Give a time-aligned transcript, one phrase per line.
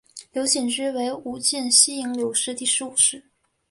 [0.31, 3.23] 刘谨之为武进西营刘氏第十五世。